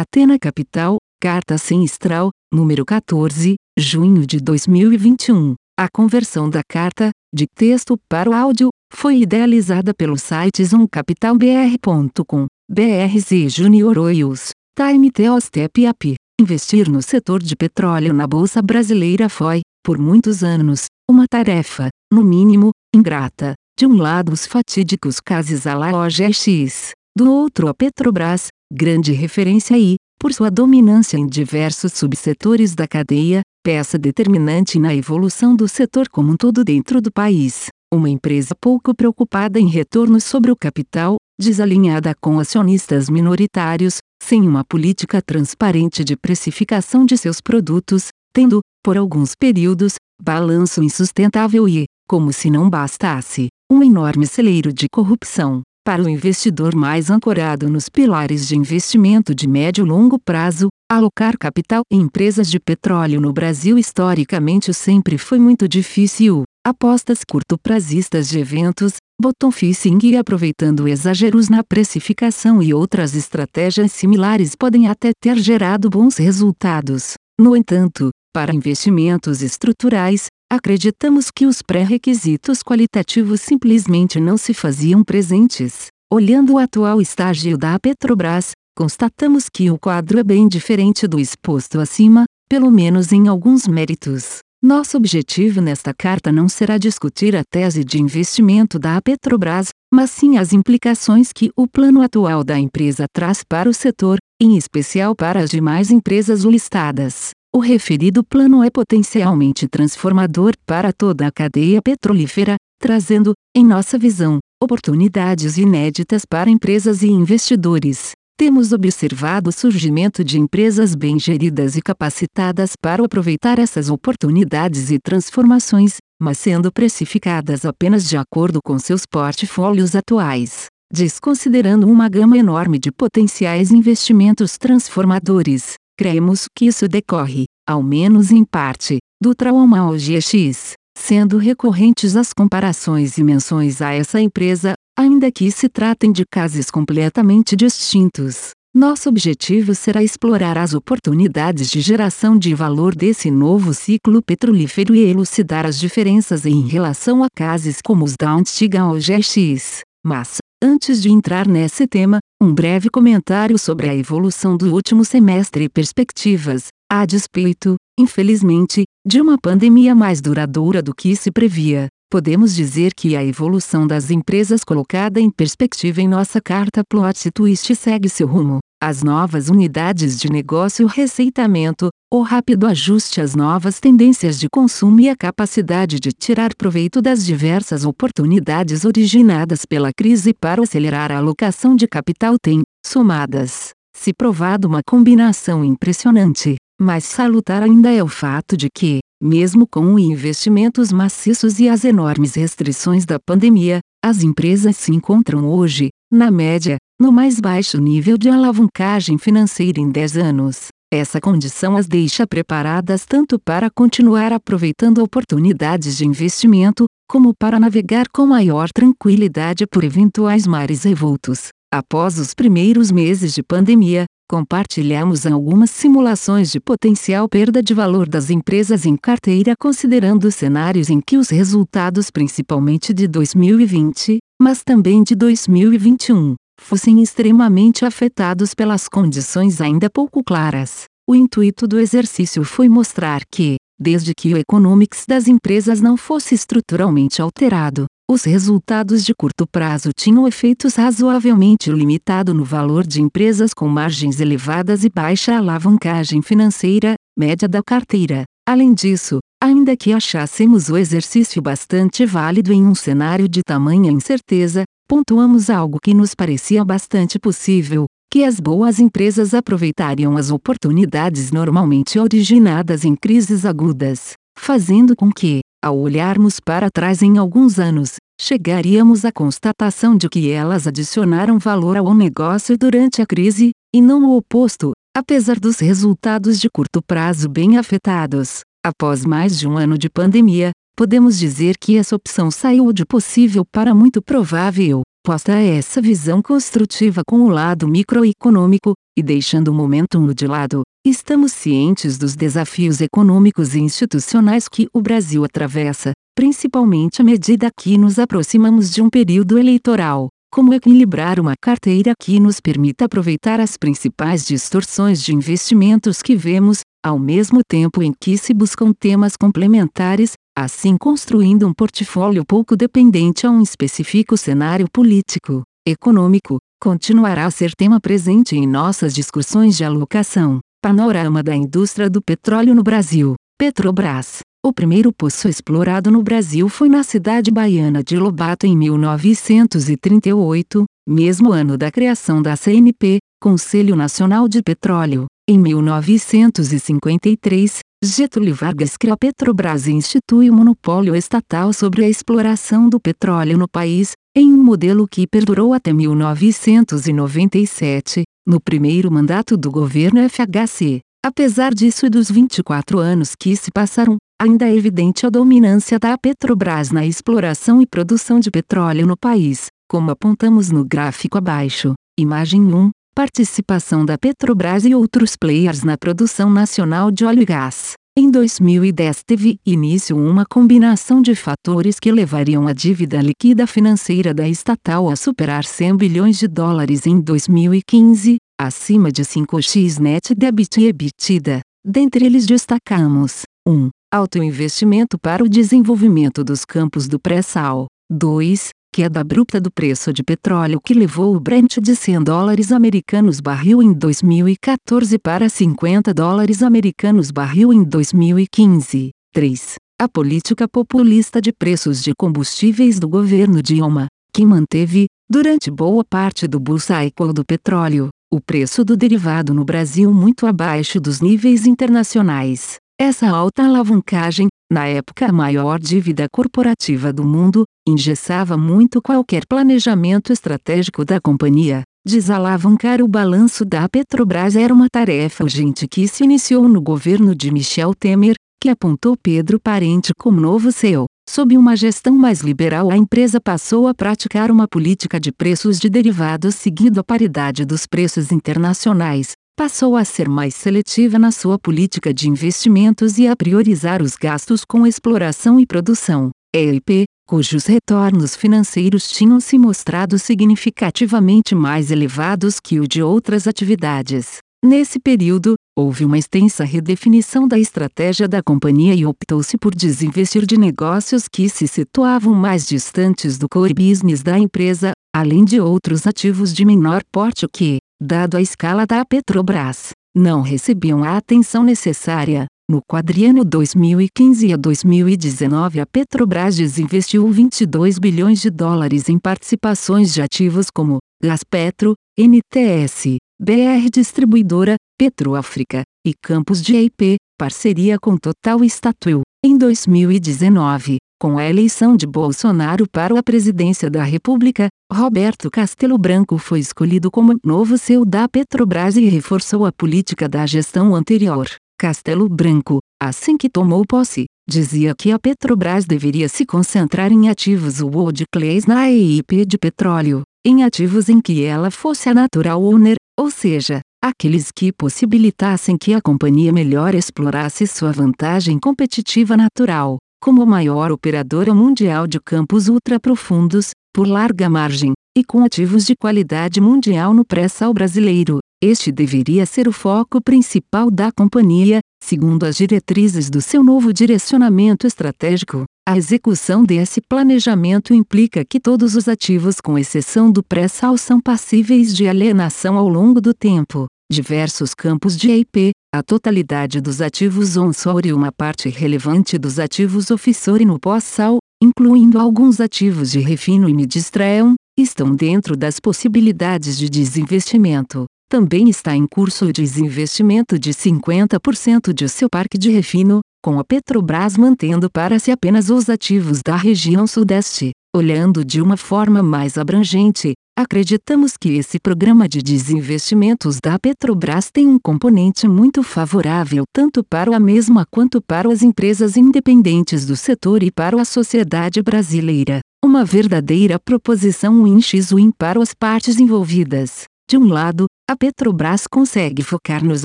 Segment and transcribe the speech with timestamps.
[0.00, 5.54] Atena Capital, Carta Semestral, número 14, junho de 2021.
[5.78, 13.54] A conversão da carta, de texto para o áudio, foi idealizada pelo site zoomcapitalbr.com, BRZ
[13.54, 16.14] Junior Oils, Time Step Up.
[16.40, 22.24] Investir no setor de petróleo na Bolsa Brasileira foi, por muitos anos, uma tarefa, no
[22.24, 23.52] mínimo, ingrata.
[23.78, 29.96] De um lado os fatídicos casos à OGX, do outro a Petrobras, grande referência e,
[30.18, 36.32] por sua dominância em diversos subsetores da cadeia, peça determinante na evolução do setor como
[36.32, 37.66] um todo dentro do país.
[37.92, 44.64] Uma empresa pouco preocupada em retorno sobre o capital, desalinhada com acionistas minoritários, sem uma
[44.64, 52.32] política transparente de precificação de seus produtos, tendo, por alguns períodos, balanço insustentável e, como
[52.32, 55.62] se não bastasse, um enorme celeiro de corrupção.
[55.90, 61.36] Para o investidor mais ancorado nos pilares de investimento de médio e longo prazo, alocar
[61.36, 66.44] capital em empresas de petróleo no Brasil historicamente sempre foi muito difícil.
[66.64, 74.54] Apostas curto-prazistas de eventos, bottom fishing e aproveitando exageros na precificação e outras estratégias similares
[74.54, 77.14] podem até ter gerado bons resultados.
[77.36, 85.86] No entanto, para investimentos estruturais, acreditamos que os pré-requisitos qualitativos simplesmente não se faziam presentes.
[86.12, 91.78] Olhando o atual estágio da Petrobras, constatamos que o quadro é bem diferente do exposto
[91.78, 94.38] acima, pelo menos em alguns méritos.
[94.60, 100.36] Nosso objetivo nesta carta não será discutir a tese de investimento da Petrobras, mas sim
[100.36, 105.40] as implicações que o plano atual da empresa traz para o setor, em especial para
[105.40, 107.30] as demais empresas listadas.
[107.52, 114.38] O referido plano é potencialmente transformador para toda a cadeia petrolífera, trazendo, em nossa visão,
[114.62, 118.12] oportunidades inéditas para empresas e investidores.
[118.38, 125.00] Temos observado o surgimento de empresas bem geridas e capacitadas para aproveitar essas oportunidades e
[125.00, 132.78] transformações, mas sendo precificadas apenas de acordo com seus portfólios atuais, desconsiderando uma gama enorme
[132.78, 135.79] de potenciais investimentos transformadores.
[136.00, 142.32] Cremos que isso decorre, ao menos em parte, do trauma ao GX, sendo recorrentes as
[142.32, 148.52] comparações e menções a essa empresa, ainda que se tratem de casos completamente distintos.
[148.74, 155.00] Nosso objetivo será explorar as oportunidades de geração de valor desse novo ciclo petrolífero e
[155.00, 159.82] elucidar as diferenças em relação a casos como os da antiga OGX.
[160.02, 165.64] Mas, Antes de entrar nesse tema, um breve comentário sobre a evolução do último semestre
[165.64, 171.86] e perspectivas, a despeito, infelizmente, de uma pandemia mais duradoura do que se previa.
[172.10, 177.74] Podemos dizer que a evolução das empresas colocada em perspectiva em nossa carta Plot Twist
[177.74, 178.58] segue seu rumo.
[178.82, 185.10] As novas unidades de negócio receitamento, o rápido ajuste às novas tendências de consumo e
[185.10, 191.76] a capacidade de tirar proveito das diversas oportunidades originadas pela crise para acelerar a alocação
[191.76, 196.54] de capital têm, somadas, se provado uma combinação impressionante.
[196.80, 202.34] Mas salutar ainda é o fato de que, mesmo com investimentos maciços e as enormes
[202.34, 208.28] restrições da pandemia, as empresas se encontram hoje, na média, no mais baixo nível de
[208.28, 210.68] alavancagem financeira em 10 anos.
[210.92, 218.06] Essa condição as deixa preparadas tanto para continuar aproveitando oportunidades de investimento, como para navegar
[218.12, 221.48] com maior tranquilidade por eventuais mares revoltos.
[221.72, 228.28] Após os primeiros meses de pandemia, compartilhamos algumas simulações de potencial perda de valor das
[228.28, 235.14] empresas em carteira considerando cenários em que os resultados principalmente de 2020, mas também de
[235.14, 240.84] 2021, fossem extremamente afetados pelas condições ainda pouco claras.
[241.08, 246.34] O intuito do exercício foi mostrar que, desde que o economics das empresas não fosse
[246.34, 253.54] estruturalmente alterado, os resultados de curto prazo tinham efeitos razoavelmente limitados no valor de empresas
[253.54, 258.24] com margens elevadas e baixa alavancagem financeira, média da carteira.
[258.46, 264.64] Além disso, ainda que achássemos o exercício bastante válido em um cenário de tamanha incerteza,
[264.90, 271.96] pontuamos algo que nos parecia bastante possível, que as boas empresas aproveitariam as oportunidades normalmente
[271.96, 279.04] originadas em crises agudas, fazendo com que, ao olharmos para trás em alguns anos, chegaríamos
[279.04, 284.16] à constatação de que elas adicionaram valor ao negócio durante a crise, e não o
[284.16, 288.40] oposto, apesar dos resultados de curto prazo bem afetados.
[288.66, 290.50] Após mais de um ano de pandemia,
[290.80, 294.80] podemos dizer que essa opção saiu de possível para muito provável.
[295.04, 301.32] Posta essa visão construtiva com o lado microeconômico, e deixando o momentum de lado, estamos
[301.32, 307.98] cientes dos desafios econômicos e institucionais que o Brasil atravessa, principalmente à medida que nos
[307.98, 310.08] aproximamos de um período eleitoral.
[310.32, 316.60] Como equilibrar uma carteira que nos permita aproveitar as principais distorções de investimentos que vemos,
[316.82, 323.26] ao mesmo tempo em que se buscam temas complementares, assim construindo um portfólio pouco dependente
[323.26, 329.64] a um específico cenário político, econômico, continuará a ser tema presente em nossas discussões de
[329.64, 330.38] alocação.
[330.62, 333.14] Panorama da indústria do petróleo no Brasil.
[333.38, 334.20] Petrobras.
[334.44, 341.30] O primeiro poço explorado no Brasil foi na cidade baiana de Lobato em 1938, mesmo
[341.32, 345.04] ano da criação da CNP, Conselho Nacional de Petróleo.
[345.30, 352.68] Em 1953, Getúlio Vargas cria a Petrobras e institui o monopólio estatal sobre a exploração
[352.68, 359.52] do petróleo no país, em um modelo que perdurou até 1997, no primeiro mandato do
[359.52, 360.80] governo FHC.
[361.06, 365.96] Apesar disso e dos 24 anos que se passaram, ainda é evidente a dominância da
[365.96, 371.74] Petrobras na exploração e produção de petróleo no país, como apontamos no gráfico abaixo.
[371.96, 372.72] Imagem 1.
[372.94, 377.74] Participação da Petrobras e outros players na produção nacional de óleo e gás.
[377.96, 384.28] Em 2010 teve início uma combinação de fatores que levariam a dívida líquida financeira da
[384.28, 390.66] estatal a superar 100 bilhões de dólares em 2015, acima de 5x net debit e
[390.66, 391.40] EBITDA.
[391.64, 393.70] Dentre eles destacamos 1.
[393.92, 397.66] Alto investimento para o desenvolvimento dos campos do pré-sal.
[397.90, 398.50] 2.
[398.72, 403.60] Queda abrupta do preço de petróleo que levou o Brent de 100 dólares americanos barril
[403.60, 408.90] em 2014 para 50 dólares americanos barril em 2015.
[409.12, 409.54] 3.
[409.76, 416.28] A política populista de preços de combustíveis do governo Dilma, que manteve, durante boa parte
[416.28, 421.44] do bull cycle do petróleo, o preço do derivado no Brasil muito abaixo dos níveis
[421.44, 422.58] internacionais.
[422.78, 430.12] Essa alta alavancagem, na época a maior dívida corporativa do mundo, engessava muito qualquer planejamento
[430.12, 431.62] estratégico da companhia.
[431.86, 437.30] Desalavancar o balanço da Petrobras era uma tarefa urgente que se iniciou no governo de
[437.30, 440.86] Michel Temer, que apontou Pedro Parente como novo CEO.
[441.08, 445.70] Sob uma gestão mais liberal, a empresa passou a praticar uma política de preços de
[445.70, 451.94] derivados seguindo a paridade dos preços internacionais, passou a ser mais seletiva na sua política
[451.94, 456.10] de investimentos e a priorizar os gastos com exploração e produção.
[456.36, 464.18] EIP, cujos retornos financeiros tinham se mostrado significativamente mais elevados que o de outras atividades.
[464.44, 470.36] Nesse período, houve uma extensa redefinição da estratégia da companhia e optou-se por desinvestir de
[470.36, 476.34] negócios que se situavam mais distantes do core business da empresa, além de outros ativos
[476.34, 482.26] de menor porte que, dado a escala da Petrobras, não recebiam a atenção necessária.
[482.48, 490.02] No quadriênio 2015 a 2019, a Petrobras desinvestiu 22 bilhões de dólares em participações de
[490.02, 499.02] ativos como Gaspetro, NTS, BR Distribuidora, Petroáfrica, e Campos de EIP, parceria com Total Statoil.
[499.24, 506.18] Em 2019, com a eleição de Bolsonaro para a presidência da República, Roberto Castelo Branco
[506.18, 511.26] foi escolhido como novo CEO da Petrobras e reforçou a política da gestão anterior.
[511.58, 517.62] Castelo Branco, assim que tomou posse, dizia que a Petrobras deveria se concentrar em ativos
[517.62, 522.76] world class na EIP de petróleo, em ativos em que ela fosse a natural owner,
[522.98, 530.24] ou seja, aqueles que possibilitassem que a companhia melhor explorasse sua vantagem competitiva natural, como
[530.24, 536.94] maior operadora mundial de campos ultraprofundos, por larga margem, e com ativos de qualidade mundial
[536.94, 538.18] no pré-sal brasileiro.
[538.42, 544.66] Este deveria ser o foco principal da companhia, segundo as diretrizes do seu novo direcionamento
[544.66, 545.44] estratégico.
[545.68, 551.76] A execução desse planejamento implica que todos os ativos, com exceção do pré-sal, são passíveis
[551.76, 553.66] de alienação ao longo do tempo.
[553.92, 559.92] Diversos campos de EIP, a totalidade dos ativos onshore e uma parte relevante dos ativos
[559.92, 566.68] offshore no pós-sal, incluindo alguns ativos de refino e midstream, estão dentro das possibilidades de
[566.68, 567.84] desinvestimento.
[568.10, 573.44] Também está em curso o desinvestimento de 50% de seu parque de refino, com a
[573.44, 577.52] Petrobras mantendo para si apenas os ativos da região Sudeste.
[577.72, 584.46] Olhando de uma forma mais abrangente, acreditamos que esse programa de desinvestimentos da Petrobras tem
[584.46, 590.42] um componente muito favorável tanto para a mesma quanto para as empresas independentes do setor
[590.42, 592.40] e para a sociedade brasileira.
[592.64, 596.84] Uma verdadeira proposição win-win para as partes envolvidas.
[597.10, 599.84] De um lado, A Petrobras consegue focar nos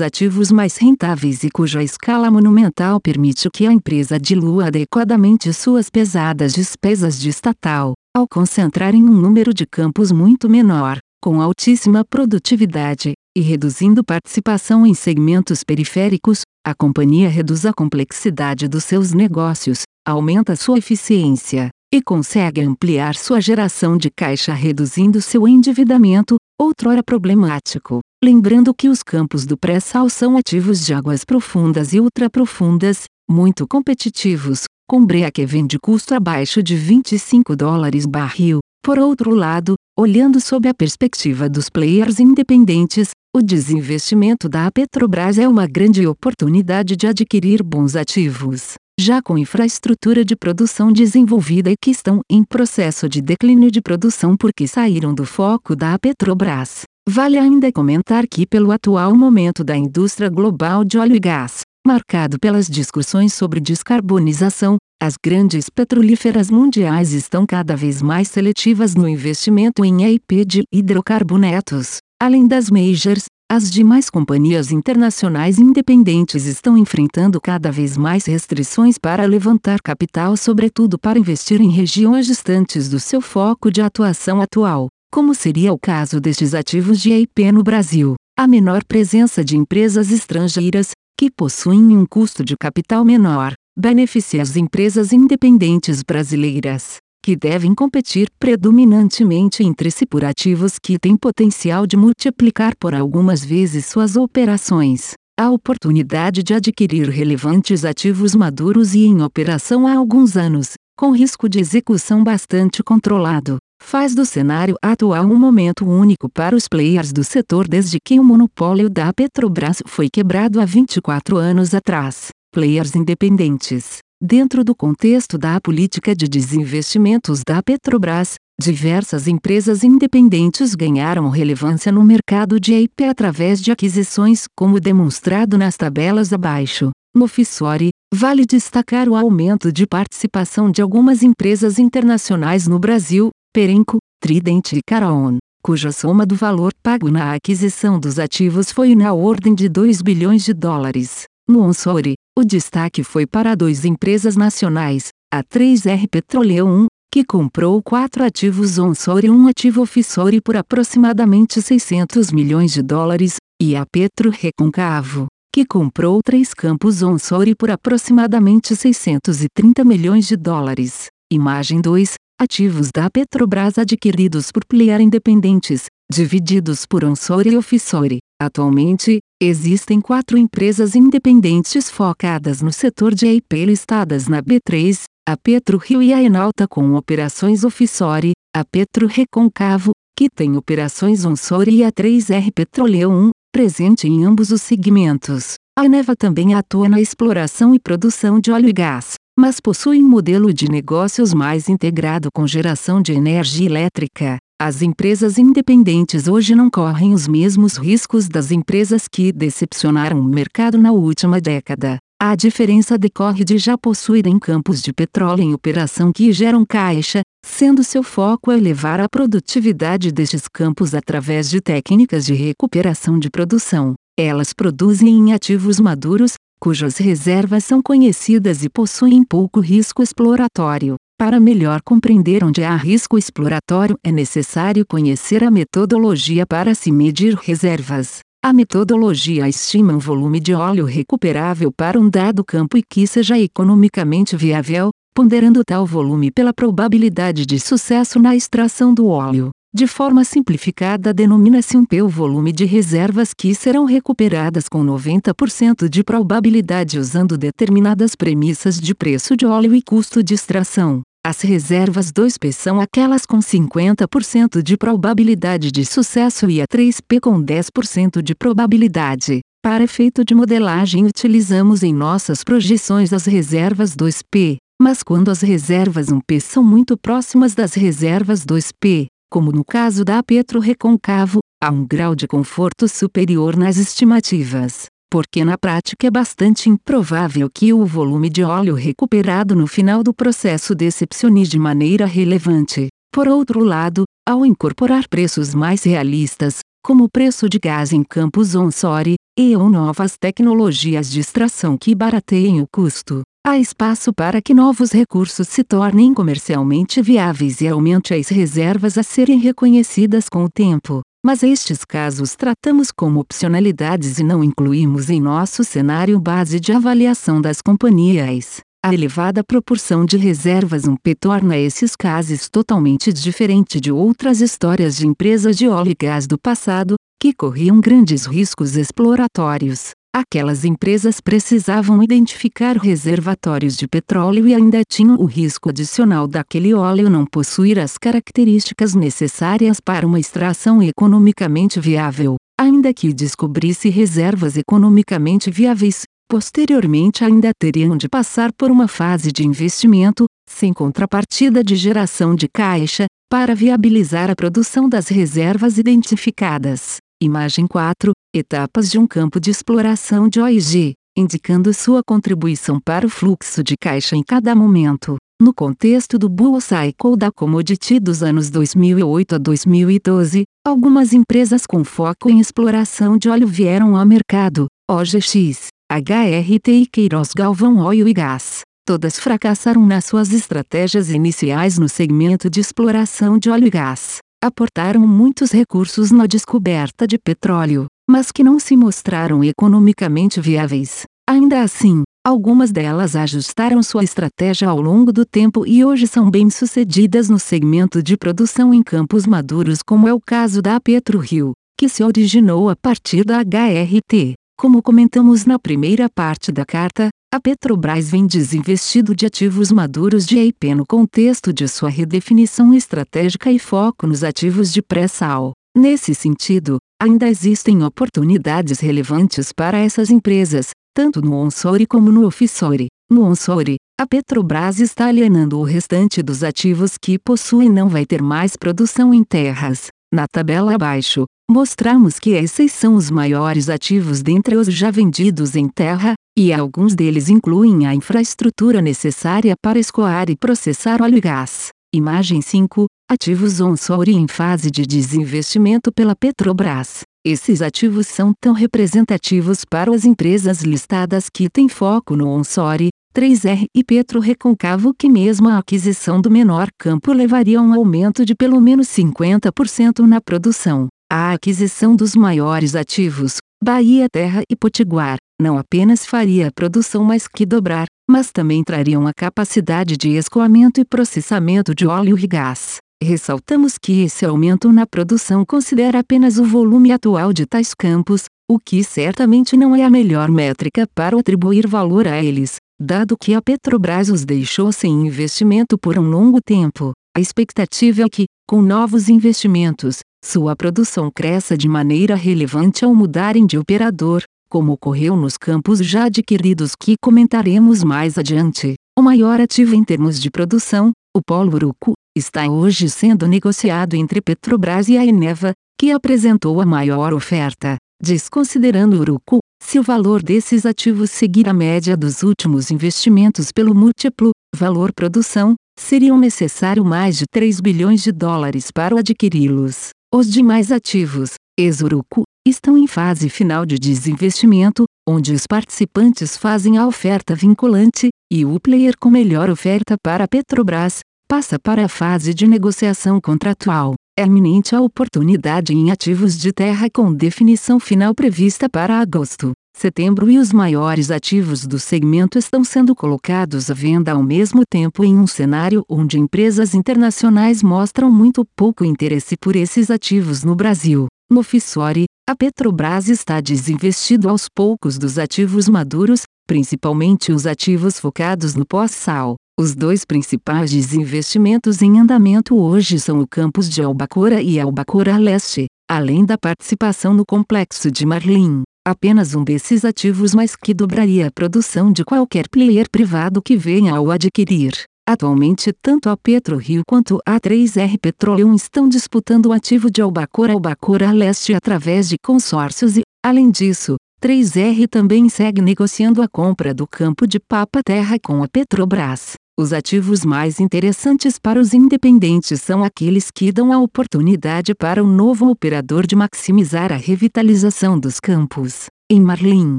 [0.00, 6.52] ativos mais rentáveis e cuja escala monumental permite que a empresa dilua adequadamente suas pesadas
[6.52, 13.12] despesas de estatal, ao concentrar em um número de campos muito menor, com altíssima produtividade,
[13.36, 20.56] e reduzindo participação em segmentos periféricos, a companhia reduz a complexidade dos seus negócios, aumenta
[20.56, 28.00] sua eficiência, e consegue ampliar sua geração de caixa reduzindo seu endividamento, outrora problemático.
[28.24, 34.64] Lembrando que os campos do pré-sal são ativos de águas profundas e ultraprofundas, muito competitivos,
[34.88, 38.60] com break-even de custo abaixo de 25 dólares barril.
[38.82, 45.48] Por outro lado, olhando sob a perspectiva dos players independentes, o desinvestimento da Petrobras é
[45.48, 51.90] uma grande oportunidade de adquirir bons ativos já com infraestrutura de produção desenvolvida e que
[51.90, 56.82] estão em processo de declínio de produção porque saíram do foco da Petrobras.
[57.08, 62.38] Vale ainda comentar que, pelo atual momento da indústria global de óleo e gás, marcado
[62.38, 69.84] pelas discussões sobre descarbonização, as grandes petrolíferas mundiais estão cada vez mais seletivas no investimento
[69.84, 71.98] em EIP de hidrocarbonetos.
[72.20, 79.24] Além das majors, as demais companhias internacionais independentes estão enfrentando cada vez mais restrições para
[79.24, 85.34] levantar capital, sobretudo para investir em regiões distantes do seu foco de atuação atual, como
[85.34, 88.16] seria o caso destes ativos de EIP no Brasil.
[88.36, 94.56] A menor presença de empresas estrangeiras, que possuem um custo de capital menor, beneficia as
[94.56, 101.96] empresas independentes brasileiras que devem competir predominantemente entre si por ativos que têm potencial de
[101.96, 105.14] multiplicar por algumas vezes suas operações.
[105.36, 111.48] A oportunidade de adquirir relevantes ativos maduros e em operação há alguns anos, com risco
[111.48, 117.22] de execução bastante controlado, faz do cenário atual um momento único para os players do
[117.22, 122.28] setor desde que o monopólio da Petrobras foi quebrado há 24 anos atrás.
[122.52, 131.28] Players independentes Dentro do contexto da política de desinvestimentos da Petrobras, diversas empresas independentes ganharam
[131.28, 136.92] relevância no mercado de EIP através de aquisições, como demonstrado nas tabelas abaixo.
[137.14, 143.96] No Fissori, vale destacar o aumento de participação de algumas empresas internacionais no Brasil, Perenco,
[144.20, 149.54] Trident e Caraon, cuja soma do valor pago na aquisição dos ativos foi na ordem
[149.54, 151.24] de 2 bilhões de dólares.
[151.48, 158.22] No Onsori, o destaque foi para duas empresas nacionais, a 3R Petroleum, que comprou quatro
[158.22, 164.28] ativos Onsori e um ativo Offshore por aproximadamente 600 milhões de dólares, e a Petro
[164.28, 171.06] Reconcavo, que comprou três campos Onsori por aproximadamente 630 milhões de dólares.
[171.32, 172.16] Imagem 2.
[172.38, 178.18] Ativos da Petrobras adquiridos por player independentes, divididos por Onsori e Offshore.
[178.38, 185.78] Atualmente, existem quatro empresas independentes focadas no setor de EIP listadas na B3, a Petro
[185.78, 191.84] Rio e a Enalta com operações offshore, a Petro Reconcavo, que tem operações onshore e
[191.84, 195.54] a 3R Petroleum, presente em ambos os segmentos.
[195.78, 200.08] A Neva também atua na exploração e produção de óleo e gás, mas possui um
[200.08, 204.38] modelo de negócios mais integrado com geração de energia elétrica.
[204.58, 210.78] As empresas independentes hoje não correm os mesmos riscos das empresas que decepcionaram o mercado
[210.78, 211.98] na última década.
[212.18, 217.84] A diferença decorre de já possuírem campos de petróleo em operação que geram caixa, sendo
[217.84, 223.92] seu foco elevar a produtividade destes campos através de técnicas de recuperação de produção.
[224.18, 230.96] Elas produzem em ativos maduros, cujas reservas são conhecidas e possuem pouco risco exploratório.
[231.18, 237.34] Para melhor compreender onde há risco exploratório, é necessário conhecer a metodologia para se medir
[237.34, 238.20] reservas.
[238.44, 243.38] A metodologia estima um volume de óleo recuperável para um dado campo e que seja
[243.38, 249.50] economicamente viável, ponderando tal volume pela probabilidade de sucesso na extração do óleo.
[249.76, 255.88] De forma simplificada, denomina-se um P o volume de reservas que serão recuperadas com 90%
[255.88, 261.02] de probabilidade usando determinadas premissas de preço de óleo e custo de extração.
[261.26, 267.42] As reservas 2P são aquelas com 50% de probabilidade de sucesso e a 3P com
[267.42, 269.40] 10% de probabilidade.
[269.62, 276.06] Para efeito de modelagem, utilizamos em nossas projeções as reservas 2P, mas quando as reservas
[276.06, 281.86] 1P são muito próximas das reservas 2P, como no caso da Petro Reconcavo, há um
[281.86, 288.28] grau de conforto superior nas estimativas porque na prática é bastante improvável que o volume
[288.28, 292.88] de óleo recuperado no final do processo decepcione de maneira relevante.
[293.12, 298.54] Por outro lado, ao incorporar preços mais realistas, como o preço de gás em campos
[298.54, 303.22] onshore, e ou novas tecnologias de extração que barateiem o custo.
[303.48, 309.04] Há espaço para que novos recursos se tornem comercialmente viáveis e aumente as reservas a
[309.04, 311.00] serem reconhecidas com o tempo.
[311.24, 317.40] Mas estes casos tratamos como opcionalidades e não incluímos em nosso cenário base de avaliação
[317.40, 318.58] das companhias.
[318.84, 324.96] A elevada proporção de reservas um P torna esses casos totalmente diferente de outras histórias
[324.96, 329.92] de empresas de óleo e gás do passado, que corriam grandes riscos exploratórios.
[330.18, 337.10] Aquelas empresas precisavam identificar reservatórios de petróleo e ainda tinham o risco adicional daquele óleo
[337.10, 342.36] não possuir as características necessárias para uma extração economicamente viável.
[342.58, 349.46] Ainda que descobrisse reservas economicamente viáveis, Posteriormente ainda teriam de passar por uma fase de
[349.46, 356.96] investimento, sem contrapartida de geração de caixa, para viabilizar a produção das reservas identificadas.
[357.22, 363.08] Imagem 4: Etapas de um campo de exploração de OIG, indicando sua contribuição para o
[363.08, 365.16] fluxo de caixa em cada momento.
[365.40, 371.82] No contexto do Bull Cycle da Commodity dos anos 2008 a 2012, algumas empresas com
[371.82, 378.12] foco em exploração de óleo vieram ao mercado, OGX, HRT e Queiroz Galvão Óleo e
[378.12, 378.60] Gás.
[378.86, 384.18] Todas fracassaram nas suas estratégias iniciais no segmento de exploração de óleo e gás.
[384.44, 391.04] Aportaram muitos recursos na descoberta de petróleo, mas que não se mostraram economicamente viáveis.
[391.28, 397.28] Ainda assim, algumas delas ajustaram sua estratégia ao longo do tempo e hoje são bem-sucedidas
[397.28, 402.04] no segmento de produção em campos maduros, como é o caso da PetroRio, que se
[402.04, 404.34] originou a partir da HRT.
[404.56, 410.38] Como comentamos na primeira parte da carta, a Petrobras vem desinvestido de ativos maduros de
[410.38, 415.52] EIP no contexto de sua redefinição estratégica e foco nos ativos de pré-sal.
[415.76, 422.88] Nesse sentido, ainda existem oportunidades relevantes para essas empresas, tanto no onshore como no offshore.
[423.10, 428.04] No onshore, a Petrobras está alienando o restante dos ativos que possui e não vai
[428.04, 429.88] ter mais produção em terras.
[430.12, 435.68] Na tabela abaixo, mostramos que esses são os maiores ativos dentre os já vendidos em
[435.68, 441.68] terra, e alguns deles incluem a infraestrutura necessária para escoar e processar óleo e gás.
[441.94, 447.02] Imagem 5: Ativos onshore em fase de desinvestimento pela Petrobras.
[447.24, 453.66] Esses ativos são tão representativos para as empresas listadas que têm foco no onshore, 3R
[453.72, 458.34] e Petro Reconcavo que mesmo a aquisição do menor campo levaria a um aumento de
[458.34, 460.88] pelo menos 50% na produção.
[461.08, 467.28] A aquisição dos maiores ativos, Bahia Terra e Potiguar, não apenas faria a produção mais
[467.28, 472.78] que dobrar, mas também trariam a capacidade de escoamento e processamento de óleo e gás.
[473.02, 478.58] Ressaltamos que esse aumento na produção considera apenas o volume atual de tais campos, o
[478.58, 483.42] que certamente não é a melhor métrica para atribuir valor a eles, dado que a
[483.42, 486.92] Petrobras os deixou sem investimento por um longo tempo.
[487.14, 493.44] A expectativa é que, com novos investimentos, sua produção cresça de maneira relevante ao mudarem
[493.44, 498.74] de operador, como ocorreu nos campos já adquiridos que comentaremos mais adiante.
[498.98, 504.20] O maior ativo em termos de produção, o Polo Urucu, está hoje sendo negociado entre
[504.20, 507.76] Petrobras e a Eneva, que apresentou a maior oferta.
[508.02, 514.32] Desconsiderando Urucu, se o valor desses ativos seguir a média dos últimos investimentos pelo múltiplo,
[514.54, 519.88] valor produção, seriam necessário mais de 3 bilhões de dólares para adquiri-los.
[520.14, 526.86] Os demais ativos, Exurucu, estão em fase final de desinvestimento, onde os participantes fazem a
[526.86, 532.32] oferta vinculante, e o player com melhor oferta para a Petrobras, passa para a fase
[532.32, 533.94] de negociação contratual.
[534.18, 540.30] É iminente a oportunidade em ativos de terra com definição final prevista para agosto, setembro
[540.30, 545.18] e os maiores ativos do segmento estão sendo colocados à venda ao mesmo tempo em
[545.18, 551.08] um cenário onde empresas internacionais mostram muito pouco interesse por esses ativos no Brasil.
[551.30, 558.56] No Fissori, a Petrobras está desinvestido aos poucos dos ativos maduros, principalmente os ativos focados
[558.56, 559.36] no pós-sal.
[559.56, 565.66] Os dois principais desinvestimentos em andamento hoje são o campus de Albacora e Albacora Leste,
[565.88, 568.64] além da participação no complexo de Marlim.
[568.84, 573.94] Apenas um desses ativos mais que dobraria a produção de qualquer player privado que venha
[573.94, 574.74] ao adquirir.
[575.08, 581.12] Atualmente tanto a PetroRio quanto a 3R Petroleum estão disputando o ativo de Albacora Albacora
[581.12, 587.24] Leste através de consórcios e, além disso, 3R também segue negociando a compra do campo
[587.24, 589.34] de Papa-Terra com a Petrobras.
[589.56, 595.06] Os ativos mais interessantes para os independentes são aqueles que dão a oportunidade para o
[595.06, 598.86] novo operador de maximizar a revitalização dos campos.
[599.08, 599.78] Em Marlim,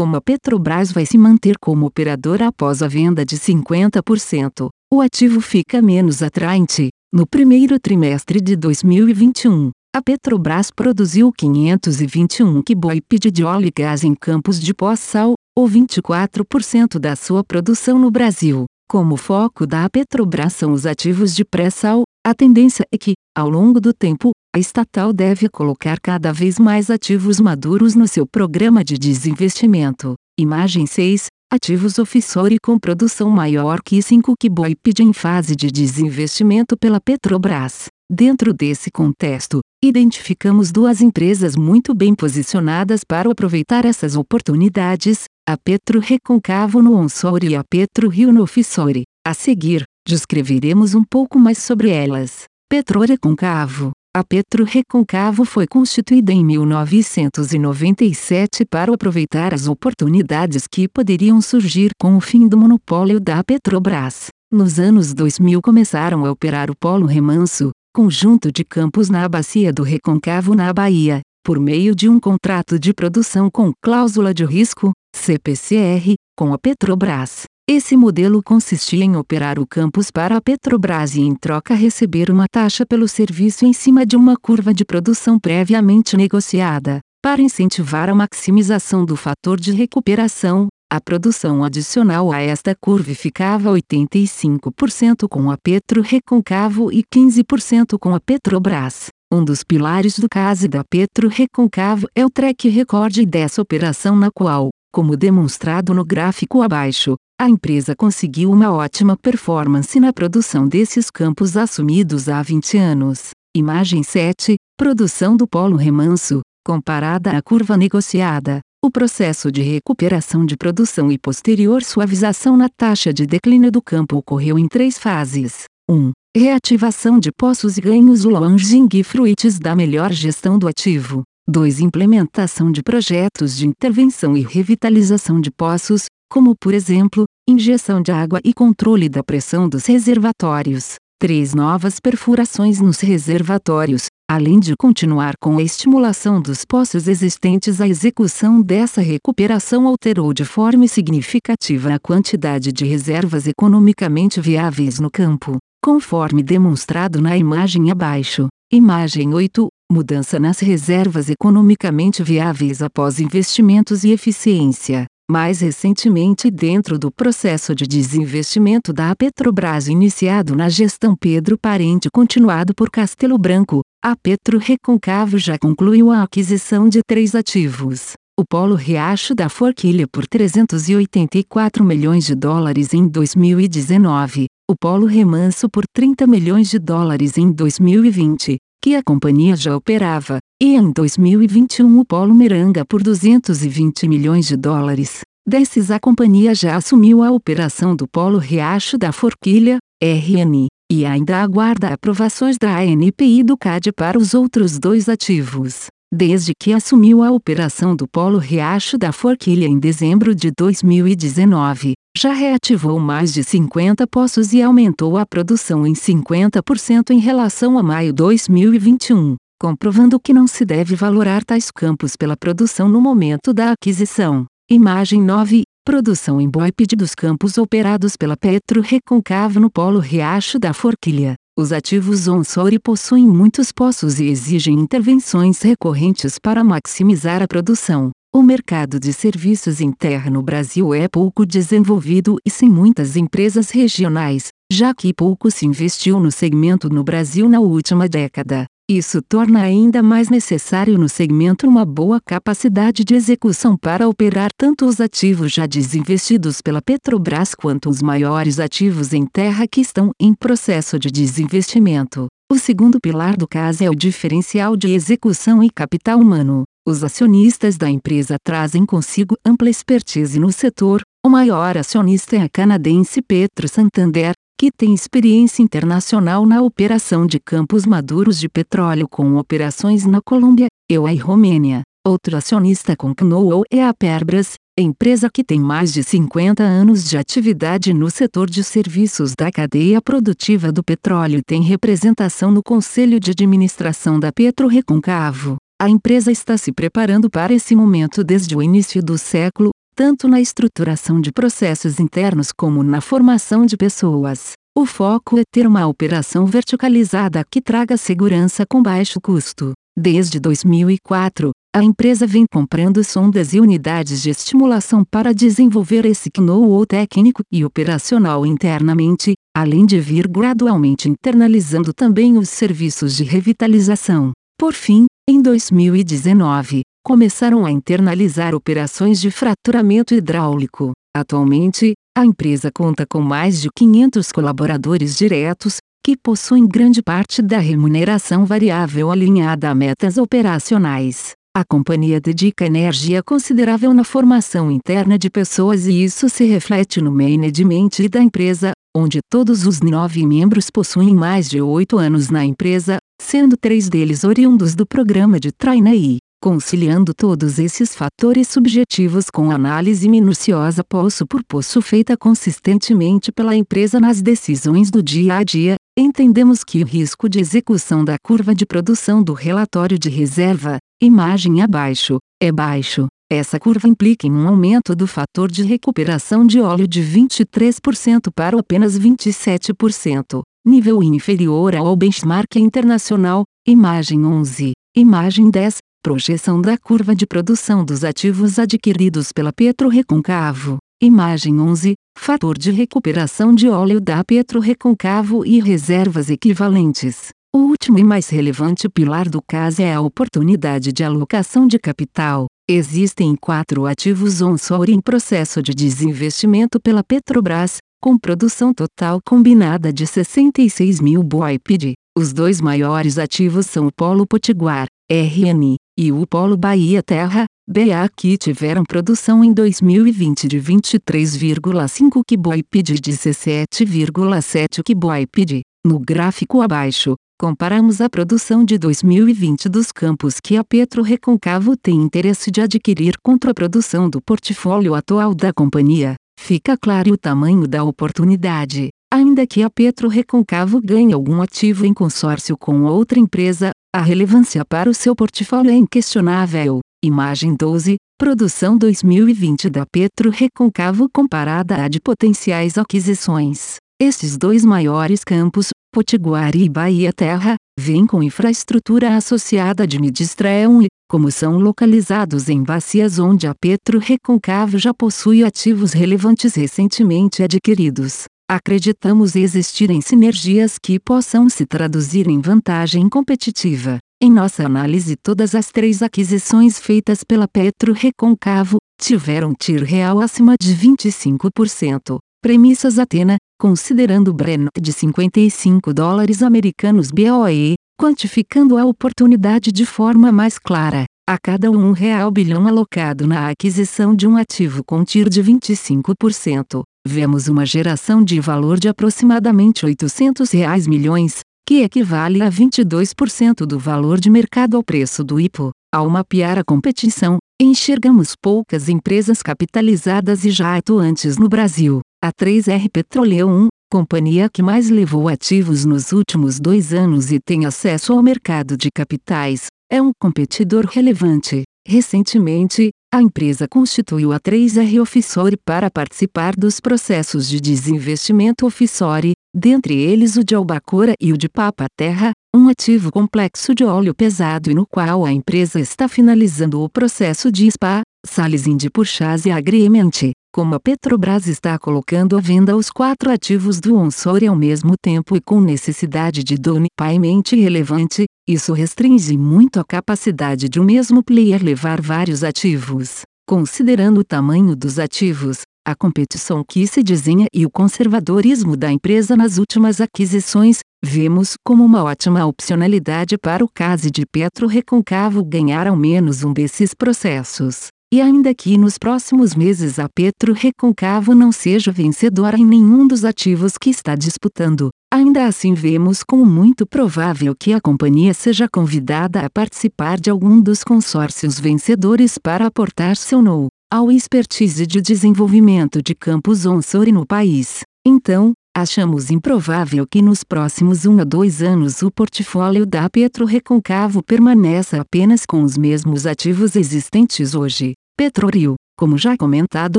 [0.00, 5.42] como a Petrobras vai se manter como operador após a venda de 50%, o ativo
[5.42, 6.88] fica menos atraente.
[7.12, 14.14] No primeiro trimestre de 2021, a Petrobras produziu 521 kboip de óleo e gás em
[14.14, 18.64] campos de pós-sal, ou 24% da sua produção no Brasil.
[18.88, 23.78] Como foco da Petrobras são os ativos de pré-sal, a tendência é que, ao longo
[23.78, 28.98] do tempo, a estatal deve colocar cada vez mais ativos maduros no seu programa de
[28.98, 30.14] desinvestimento.
[30.38, 31.26] Imagem 6.
[31.52, 37.86] Ativos offshore com produção maior que 5 kboip em fase de desinvestimento pela Petrobras.
[38.12, 46.00] Dentro desse contexto, identificamos duas empresas muito bem posicionadas para aproveitar essas oportunidades, a Petro
[46.00, 49.04] Reconcavo no onshore e a Petro Rio no offshore.
[49.24, 52.44] A seguir, descreveremos um pouco mais sobre elas.
[52.68, 61.40] Petro Reconcavo a Petro Reconcavo foi constituída em 1997 para aproveitar as oportunidades que poderiam
[61.40, 64.26] surgir com o fim do monopólio da Petrobras.
[64.50, 69.84] Nos anos 2000 começaram a operar o Polo Remanso, conjunto de campos na bacia do
[69.84, 76.14] Reconcavo na Bahia, por meio de um contrato de produção com cláusula de risco, CPCR,
[76.36, 77.44] com a Petrobras.
[77.68, 82.46] Esse modelo consistia em operar o campus para a Petrobras e em troca receber uma
[82.50, 86.98] taxa pelo serviço em cima de uma curva de produção previamente negociada.
[87.22, 93.70] Para incentivar a maximização do fator de recuperação, a produção adicional a esta curva ficava
[93.70, 99.10] 85% com a Petro Reconcavo e 15% com a Petrobras.
[99.32, 104.28] Um dos pilares do caso da Petro Reconcavo é o track record dessa operação na
[104.34, 111.10] qual, como demonstrado no gráfico abaixo, a empresa conseguiu uma ótima performance na produção desses
[111.10, 113.30] campos assumidos há 20 anos.
[113.56, 114.56] Imagem 7.
[114.76, 118.60] Produção do polo remanso, comparada à curva negociada.
[118.84, 124.16] O processo de recuperação de produção e posterior suavização na taxa de declínio do campo
[124.16, 125.64] ocorreu em três fases.
[125.88, 126.12] 1.
[126.36, 131.22] Reativação de poços e ganhos longing e fruites da melhor gestão do ativo.
[131.50, 131.80] 2.
[131.80, 138.40] Implementação de projetos de intervenção e revitalização de poços, como por exemplo, injeção de água
[138.44, 140.94] e controle da pressão dos reservatórios.
[141.18, 141.52] 3.
[141.54, 147.80] Novas perfurações nos reservatórios, além de continuar com a estimulação dos poços existentes.
[147.80, 155.10] A execução dessa recuperação alterou de forma significativa a quantidade de reservas economicamente viáveis no
[155.10, 158.46] campo, conforme demonstrado na imagem abaixo.
[158.72, 165.04] Imagem 8 Mudança nas reservas economicamente viáveis após investimentos e eficiência.
[165.28, 172.72] Mais recentemente, dentro do processo de desinvestimento da Petrobras iniciado na gestão Pedro Parente continuado
[172.72, 178.12] por Castelo Branco, a Petro Reconcavo já concluiu a aquisição de três ativos.
[178.38, 185.68] O Polo Riacho da Forquilha por 384 milhões de dólares em 2019, o Polo Remanso
[185.68, 191.98] por 30 milhões de dólares em 2020, que a companhia já operava, e em 2021
[191.98, 195.20] o Polo Miranga por 220 milhões de dólares.
[195.46, 201.42] Desses a companhia já assumiu a operação do Polo Riacho da Forquilha, RN, e ainda
[201.42, 205.86] aguarda aprovações da ANP e do CAD para os outros dois ativos.
[206.12, 212.32] Desde que assumiu a operação do Polo Riacho da Forquilha em dezembro de 2019, já
[212.32, 218.12] reativou mais de 50 poços e aumentou a produção em 50% em relação a maio
[218.12, 224.44] 2021, comprovando que não se deve valorar tais campos pela produção no momento da aquisição.
[224.70, 225.62] Imagem 9.
[225.84, 231.34] Produção em BOIPD dos campos operados pela Petro Reconcavo no Polo Riacho da Forquilha.
[231.58, 238.10] Os ativos onshore possuem muitos poços e exigem intervenções recorrentes para maximizar a produção.
[238.32, 244.50] O mercado de serviços interno no Brasil é pouco desenvolvido e sem muitas empresas regionais,
[244.72, 248.66] já que pouco se investiu no segmento no Brasil na última década.
[248.88, 254.86] Isso torna ainda mais necessário no segmento uma boa capacidade de execução para operar tanto
[254.86, 260.32] os ativos já desinvestidos pela Petrobras quanto os maiores ativos em terra que estão em
[260.32, 262.28] processo de desinvestimento.
[262.48, 266.62] O segundo pilar do caso é o diferencial de execução e capital humano.
[266.86, 271.02] Os acionistas da empresa trazem consigo ampla expertise no setor.
[271.24, 277.38] O maior acionista é a canadense Petro Santander, que tem experiência internacional na operação de
[277.38, 281.82] campos maduros de petróleo com operações na Colômbia, EUA e Romênia.
[282.06, 287.18] Outro acionista com Knoll é a Perbras, empresa que tem mais de 50 anos de
[287.18, 293.20] atividade no setor de serviços da cadeia produtiva do petróleo e tem representação no Conselho
[293.20, 295.58] de Administração da Petro Reconcavo.
[295.80, 300.38] A empresa está se preparando para esse momento desde o início do século, tanto na
[300.38, 304.52] estruturação de processos internos como na formação de pessoas.
[304.76, 309.72] O foco é ter uma operação verticalizada que traga segurança com baixo custo.
[309.98, 316.84] Desde 2004, a empresa vem comprando sondas e unidades de estimulação para desenvolver esse know-how
[316.84, 324.32] técnico e operacional internamente, além de vir gradualmente internalizando também os serviços de revitalização.
[324.58, 330.90] Por fim, em 2019, começaram a internalizar operações de fraturamento hidráulico.
[331.16, 337.58] Atualmente, a empresa conta com mais de 500 colaboradores diretos, que possuem grande parte da
[337.58, 341.32] remuneração variável alinhada a metas operacionais.
[341.56, 347.12] A companhia dedica energia considerável na formação interna de pessoas e isso se reflete no
[347.12, 352.98] management da empresa, onde todos os nove membros possuem mais de oito anos na empresa,
[353.20, 356.18] sendo três deles oriundos do programa de trainee.
[356.42, 364.00] Conciliando todos esses fatores subjetivos com análise minuciosa poço por poço feita consistentemente pela empresa
[364.00, 368.64] nas decisões do dia a dia, entendemos que o risco de execução da curva de
[368.64, 373.06] produção do relatório de reserva, imagem abaixo, é baixo.
[373.32, 378.58] Essa curva implica em um aumento do fator de recuperação de óleo de 23% para
[378.58, 384.72] apenas 27%, nível inferior ao benchmark internacional, imagem 11.
[384.96, 390.78] Imagem 10, projeção da curva de produção dos ativos adquiridos pela Petro Reconcavo.
[391.00, 397.28] Imagem 11, fator de recuperação de óleo da Petro Reconcavo e reservas equivalentes.
[397.54, 402.46] O último e mais relevante pilar do caso é a oportunidade de alocação de capital.
[402.72, 410.06] Existem quatro ativos onshore em processo de desinvestimento pela Petrobras, com produção total combinada de
[410.06, 411.94] 66 mil BOIPD.
[412.16, 418.08] Os dois maiores ativos são o Polo Potiguar, RN, e o Polo Bahia Terra, BA
[418.16, 425.62] que tiveram produção em 2020 de 23,5 kBOIPD e 17,7 kBOIPD.
[425.84, 431.96] No gráfico abaixo, comparamos a produção de 2020 dos campos que a Petro Reconcavo tem
[431.96, 436.16] interesse de adquirir contra a produção do portfólio atual da companhia.
[436.38, 438.90] Fica claro o tamanho da oportunidade.
[439.10, 444.62] Ainda que a Petro Reconcavo ganhe algum ativo em consórcio com outra empresa, a relevância
[444.62, 446.80] para o seu portfólio é inquestionável.
[447.02, 453.76] Imagem 12, produção 2020 da Petro Reconcavo comparada à de potenciais aquisições.
[453.98, 460.86] Estes dois maiores campos, Potiguar e Bahia Terra, vêm com infraestrutura associada de midstream e,
[461.08, 468.26] como são localizados em bacias onde a Petro Reconcavo já possui ativos relevantes recentemente adquiridos,
[468.48, 473.98] acreditamos existirem sinergias que possam se traduzir em vantagem competitiva.
[474.22, 480.54] Em nossa análise todas as três aquisições feitas pela Petro Reconcavo, tiveram TIR real acima
[480.60, 482.18] de 25%.
[482.42, 490.58] Premissas Atena, considerando Brent de 55 dólares americanos BOE, quantificando a oportunidade de forma mais
[490.58, 491.04] clara.
[491.28, 496.82] A cada um real bilhão alocado na aquisição de um ativo com TIR de 25%,
[497.06, 503.78] vemos uma geração de valor de aproximadamente 800 reais milhões, que equivale a 22% do
[503.78, 505.70] valor de mercado ao preço do IPO.
[505.94, 512.00] Ao mapear a competição, enxergamos poucas empresas capitalizadas e já atuantes no Brasil.
[512.22, 518.12] A 3R Petroleum, companhia que mais levou ativos nos últimos dois anos e tem acesso
[518.12, 521.62] ao mercado de capitais, é um competidor relevante.
[521.88, 529.96] Recentemente, a empresa constituiu a 3R Offshore para participar dos processos de desinvestimento offshore, dentre
[529.98, 534.70] eles o de Albacora e o de Papa Terra, um ativo complexo de óleo pesado
[534.70, 540.10] e no qual a empresa está finalizando o processo de SPA, Sales de Purchase Agreement.
[540.52, 545.36] Como a Petrobras está colocando à venda os quatro ativos do onshore ao mesmo tempo
[545.36, 551.22] e com necessidade de dono payment relevante, isso restringe muito a capacidade de um mesmo
[551.22, 553.20] player levar vários ativos.
[553.48, 559.36] Considerando o tamanho dos ativos, a competição que se desenha e o conservadorismo da empresa
[559.36, 565.86] nas últimas aquisições, vemos como uma ótima opcionalidade para o caso de Petro Reconcavo ganhar
[565.86, 567.86] ao menos um desses processos.
[568.12, 573.24] E ainda que nos próximos meses a Petro Reconcavo não seja vencedora em nenhum dos
[573.24, 579.40] ativos que está disputando, ainda assim vemos como muito provável que a companhia seja convidada
[579.40, 586.00] a participar de algum dos consórcios vencedores para aportar seu know ao expertise de desenvolvimento
[586.00, 587.80] de campos onshore no país.
[588.06, 594.22] Então, achamos improvável que nos próximos um a dois anos o portfólio da Petro Reconcavo
[594.22, 597.94] permaneça apenas com os mesmos ativos existentes hoje.
[598.20, 599.98] PetroRio, como já comentado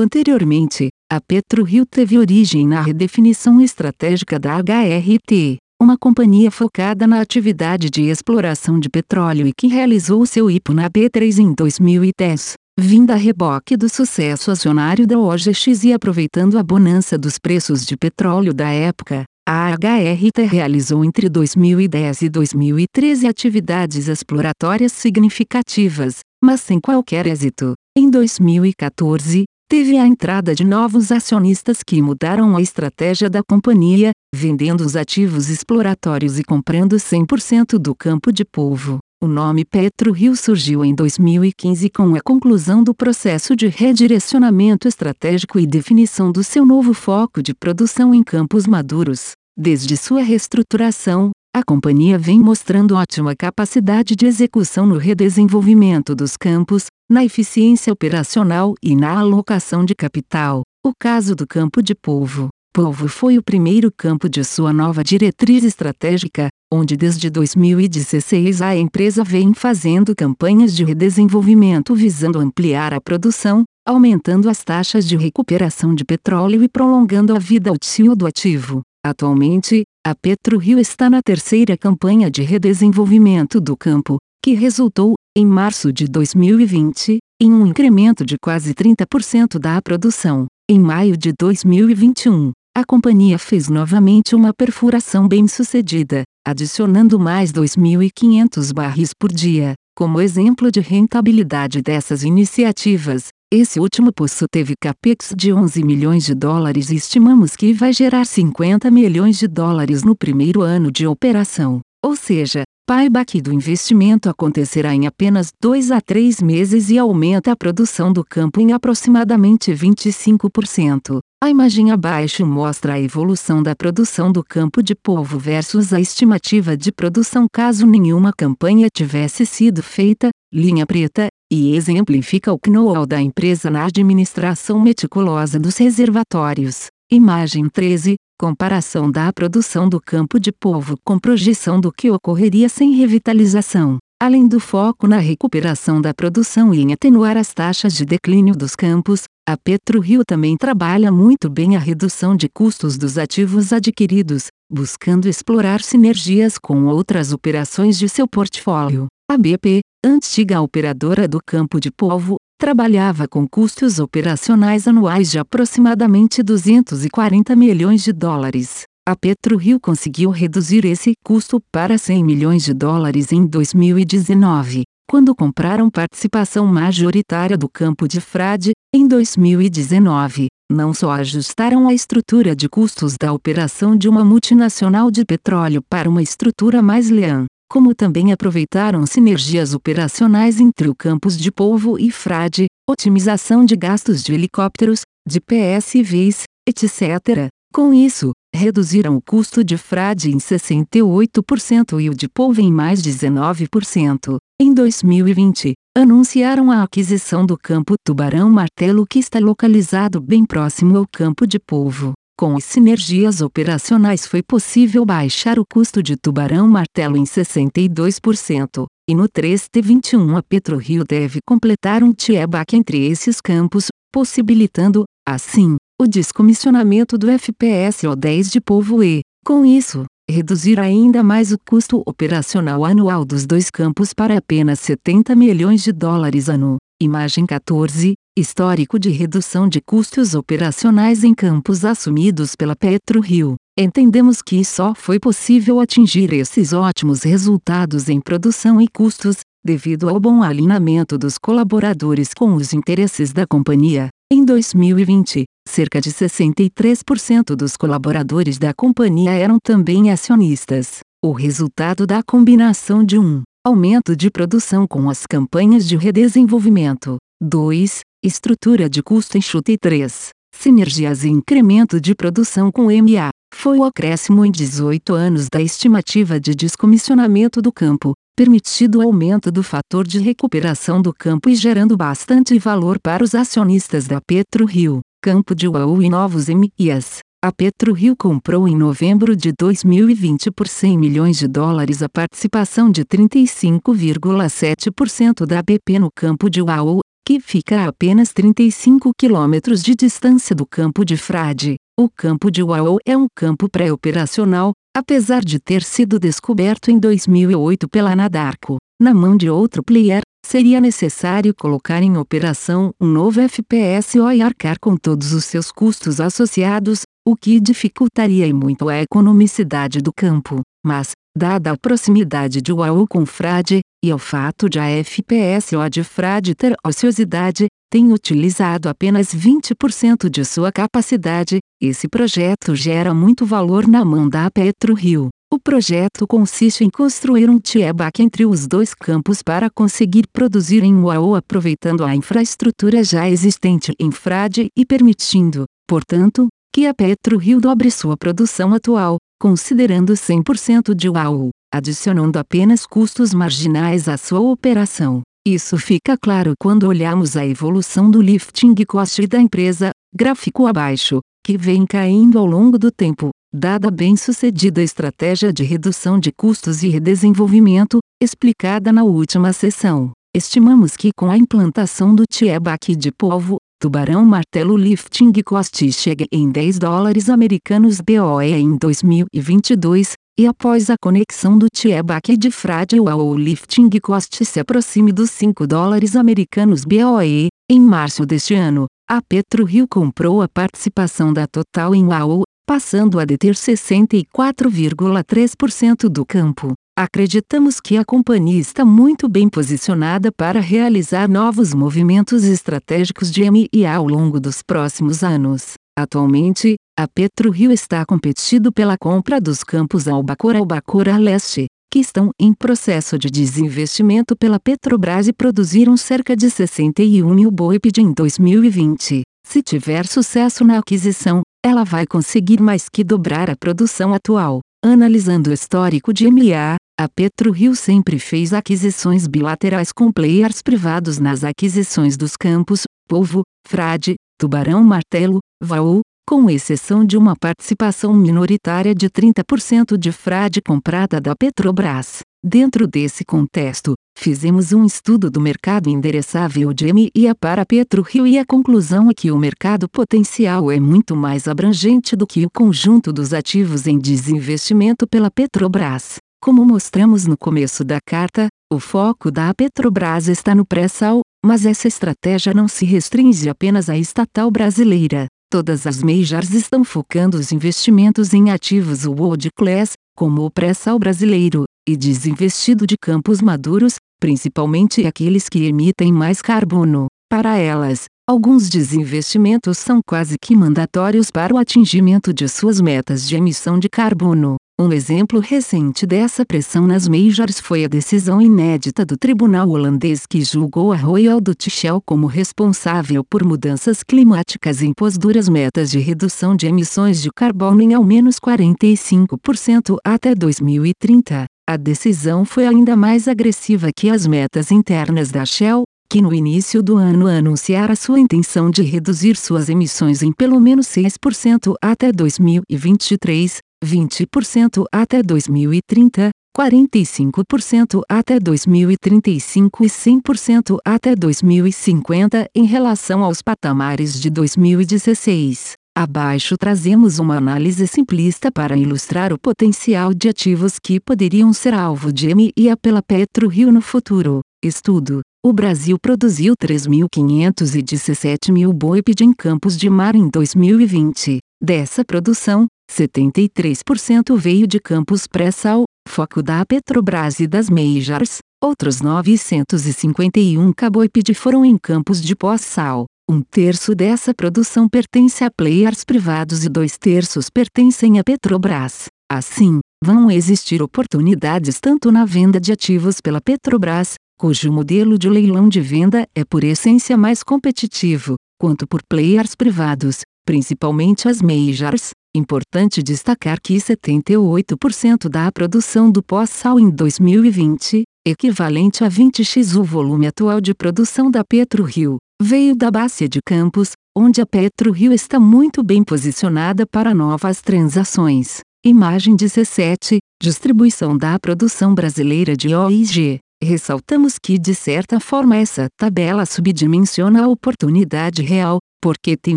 [0.00, 7.90] anteriormente, a PetroRio teve origem na redefinição estratégica da HRT, uma companhia focada na atividade
[7.90, 13.16] de exploração de petróleo e que realizou seu IPO na B3 em 2010 vinda a
[13.16, 18.70] reboque do sucesso acionário da OGX e aproveitando a bonança dos preços de petróleo da
[18.70, 27.74] época, a HRT realizou entre 2010 e 2013 atividades exploratórias significativas, mas sem qualquer êxito.
[27.94, 34.80] Em 2014, teve a entrada de novos acionistas que mudaram a estratégia da companhia, vendendo
[34.80, 38.98] os ativos exploratórios e comprando 100% do campo de polvo.
[39.22, 45.66] O nome PetroRio surgiu em 2015 com a conclusão do processo de redirecionamento estratégico e
[45.66, 49.32] definição do seu novo foco de produção em campos maduros.
[49.54, 56.86] Desde sua reestruturação, a companhia vem mostrando ótima capacidade de execução no redesenvolvimento dos campos,
[57.10, 60.62] na eficiência operacional e na alocação de capital.
[60.84, 62.48] O caso do campo de polvo.
[62.74, 69.22] Polvo foi o primeiro campo de sua nova diretriz estratégica, onde desde 2016 a empresa
[69.22, 76.02] vem fazendo campanhas de redesenvolvimento visando ampliar a produção, aumentando as taxas de recuperação de
[76.02, 78.80] petróleo e prolongando a vida útil do ativo.
[79.04, 85.92] Atualmente, a PetroRio está na terceira campanha de redesenvolvimento do campo, que resultou, em março
[85.92, 90.46] de 2020, em um incremento de quase 30% da produção.
[90.68, 99.10] Em maio de 2021, a companhia fez novamente uma perfuração bem-sucedida, adicionando mais 2.500 barris
[99.16, 99.74] por dia.
[99.96, 106.34] Como exemplo de rentabilidade dessas iniciativas, esse último poço teve capex de 11 milhões de
[106.34, 111.80] dólares e estimamos que vai gerar 50 milhões de dólares no primeiro ano de operação.
[112.02, 117.56] Ou seja, payback do investimento acontecerá em apenas 2 a 3 meses e aumenta a
[117.56, 121.18] produção do campo em aproximadamente 25%.
[121.42, 126.74] A imagem abaixo mostra a evolução da produção do campo de polvo versus a estimativa
[126.74, 133.20] de produção caso nenhuma campanha tivesse sido feita, linha preta, e exemplifica o know-how da
[133.20, 136.86] empresa na administração meticulosa dos reservatórios.
[137.10, 142.92] Imagem 13, comparação da produção do campo de polvo com projeção do que ocorreria sem
[142.92, 143.98] revitalização.
[144.18, 148.74] Além do foco na recuperação da produção e em atenuar as taxas de declínio dos
[148.74, 155.28] campos, a PetroRio também trabalha muito bem a redução de custos dos ativos adquiridos, buscando
[155.28, 159.08] explorar sinergias com outras operações de seu portfólio.
[159.32, 166.42] A BP, antiga operadora do campo de polvo, trabalhava com custos operacionais anuais de aproximadamente
[166.42, 168.82] 240 milhões de dólares.
[169.08, 175.88] A PetroRio conseguiu reduzir esse custo para 100 milhões de dólares em 2019, quando compraram
[175.88, 180.48] participação majoritária do campo de Frade, em 2019.
[180.70, 186.06] Não só ajustaram a estrutura de custos da operação de uma multinacional de petróleo para
[186.06, 192.10] uma estrutura mais leã, como também aproveitaram sinergias operacionais entre o campus de polvo e
[192.10, 197.48] Frade, otimização de gastos de helicópteros, de PSVs, etc.
[197.72, 203.00] Com isso, reduziram o custo de frade em 68% e o de polvo em mais
[203.00, 204.36] 19%.
[204.60, 211.06] Em 2020, anunciaram a aquisição do campo Tubarão Martelo que está localizado bem próximo ao
[211.10, 212.12] campo de polvo.
[212.38, 219.14] Com as sinergias operacionais foi possível baixar o custo de Tubarão Martelo em 62%, e
[219.14, 227.16] no 3T21 a PetroRio deve completar um tieback entre esses campos, possibilitando, assim, o descomissionamento
[227.16, 233.24] do FPS O10 de polvo e, com isso, reduzir ainda mais o custo operacional anual
[233.24, 236.76] dos dois campos para apenas 70 milhões de dólares ano.
[237.00, 238.14] Imagem 14.
[238.34, 243.56] Histórico de redução de custos operacionais em campos assumidos pela PetroRio.
[243.78, 250.18] Entendemos que só foi possível atingir esses ótimos resultados em produção e custos, devido ao
[250.18, 254.08] bom alinhamento dos colaboradores com os interesses da companhia.
[254.32, 261.00] Em 2020, cerca de 63% dos colaboradores da companhia eram também acionistas.
[261.22, 268.02] O resultado da combinação de um aumento de produção com as campanhas de redesenvolvimento, 2.
[268.24, 270.28] Estrutura de custo enxuta e 3.
[270.54, 273.30] Sinergias e incremento de produção com MA.
[273.52, 279.50] Foi o acréscimo em 18 anos da estimativa de descomissionamento do campo, permitido o aumento
[279.50, 285.00] do fator de recuperação do campo e gerando bastante valor para os acionistas da PetroRio,
[285.20, 287.18] campo de UAU e novos MIAs.
[287.44, 293.04] A PetroRio comprou em novembro de 2020 por 100 milhões de dólares a participação de
[293.04, 300.54] 35,7% da BP no campo de UAU, que fica a apenas 35 quilômetros de distância
[300.54, 301.76] do campo de Frade.
[301.98, 307.88] O campo de Uau é um campo pré-operacional, apesar de ter sido descoberto em 2008
[307.88, 308.78] pela Anadarko.
[309.00, 314.76] Na mão de outro player, seria necessário colocar em operação um novo FPSO e arcar
[314.80, 320.60] com todos os seus custos associados, o que dificultaria muito a economicidade do campo.
[320.84, 326.02] Mas, dada a proximidade de UAU com Frade, e ao fato de a FPSO de
[326.02, 333.86] Frade ter ociosidade, tem utilizado apenas 20% de sua capacidade, esse projeto gera muito valor
[333.86, 335.28] na mão da PetroRio.
[335.52, 340.94] O projeto consiste em construir um tieback entre os dois campos para conseguir produzir em
[340.94, 347.90] UAU aproveitando a infraestrutura já existente em Frade e permitindo, portanto, que a PetroRio dobre
[347.90, 355.20] sua produção atual, considerando 100% de UAU, adicionando apenas custos marginais à sua operação.
[355.44, 361.58] Isso fica claro quando olhamos a evolução do lifting cost da empresa, gráfico abaixo, que
[361.58, 366.88] vem caindo ao longo do tempo, dada a bem-sucedida estratégia de redução de custos e
[366.88, 370.12] redesenvolvimento, explicada na última sessão.
[370.32, 376.48] Estimamos que com a implantação do tieback de polvo, Tubarão Martelo Lifting Cost chega em
[376.48, 383.36] 10 dólares americanos BOE em 2022, e após a conexão do Tieback de Frade o
[383.36, 389.88] Lifting Cost se aproxime dos 5 dólares americanos BOE, em março deste ano, a PetroRio
[389.88, 396.72] comprou a participação da Total em UAU, passando a deter 64,3% do campo.
[396.94, 403.94] Acreditamos que a companhia está muito bem posicionada para realizar novos movimentos estratégicos de MIA
[403.96, 405.72] ao longo dos próximos anos.
[405.98, 412.52] Atualmente, a PetroRio está competindo pela compra dos campos Albacora Albacora Leste, que estão em
[412.52, 419.22] processo de desinvestimento pela Petrobras e produziram cerca de 61 mil BOIPD em 2020.
[419.46, 424.60] Se tiver sucesso na aquisição, ela vai conseguir mais que dobrar a produção atual.
[424.84, 431.42] Analisando o histórico de MA, a PetroRio sempre fez aquisições bilaterais com players privados nas
[431.42, 439.10] aquisições dos campos, Polvo, Frade, Tubarão Martelo, Vaú, com exceção de uma participação minoritária de
[439.10, 442.20] 30% de Frade comprada da Petrobras.
[442.44, 448.46] Dentro desse contexto, fizemos um estudo do mercado endereçável de MIA para PetroRio e a
[448.46, 453.34] conclusão é que o mercado potencial é muito mais abrangente do que o conjunto dos
[453.34, 456.20] ativos em desinvestimento pela Petrobras.
[456.42, 461.86] Como mostramos no começo da carta, o foco da Petrobras está no pré-sal, mas essa
[461.86, 465.26] estratégia não se restringe apenas à estatal brasileira.
[465.48, 471.62] Todas as majors estão focando os investimentos em ativos world class, como o pré-sal brasileiro,
[471.88, 477.06] e desinvestido de campos maduros, principalmente aqueles que emitem mais carbono.
[477.30, 483.36] Para elas, alguns desinvestimentos são quase que mandatórios para o atingimento de suas metas de
[483.36, 484.56] emissão de carbono.
[484.82, 490.42] Um exemplo recente dessa pressão nas majors foi a decisão inédita do tribunal holandês que
[490.42, 496.00] julgou a Royal Dutch Shell como responsável por mudanças climáticas e impôs duras metas de
[496.00, 501.44] redução de emissões de carbono em ao menos 45% até 2030.
[501.70, 506.82] A decisão foi ainda mais agressiva que as metas internas da Shell, que no início
[506.82, 513.60] do ano anunciara sua intenção de reduzir suas emissões em pelo menos 6% até 2023,
[513.82, 524.30] 20% até 2030, 45% até 2035 e 100% até 2050 em relação aos patamares de
[524.30, 525.72] 2016.
[525.94, 532.10] Abaixo trazemos uma análise simplista para ilustrar o potencial de ativos que poderiam ser alvo
[532.10, 534.40] de MIA pela PetroRio no futuro.
[534.64, 541.40] Estudo: O Brasil produziu 3.517 mil BOIPD em campos de mar em 2020.
[541.60, 550.72] Dessa produção, 73% veio de campos pré-sal, foco da Petrobras e das Majors, outros 951
[550.72, 553.06] caboipid foram em campos de pós-sal.
[553.30, 559.06] Um terço dessa produção pertence a players privados e dois terços pertencem à Petrobras.
[559.30, 565.68] Assim, vão existir oportunidades tanto na venda de ativos pela Petrobras, cujo modelo de leilão
[565.68, 572.10] de venda é por essência mais competitivo, quanto por players privados, principalmente as majors.
[572.34, 580.26] Importante destacar que 78% da produção do pós-sal em 2020, equivalente a 20x o volume
[580.26, 585.82] atual de produção da PetroRio, veio da Bacia de Campos, onde a PetroRio está muito
[585.82, 588.60] bem posicionada para novas transações.
[588.82, 593.40] Imagem 17, distribuição da produção brasileira de OIG.
[593.62, 599.56] Ressaltamos que de certa forma essa tabela subdimensiona a oportunidade real, porque tem